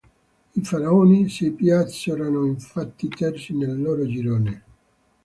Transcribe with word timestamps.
I 0.55 0.61
"faraoni" 0.63 1.29
si 1.29 1.51
piazzarono 1.51 2.43
infatti 2.45 3.07
terzi 3.07 3.55
nel 3.55 3.79
loro 3.79 4.07
girone. 4.07 4.63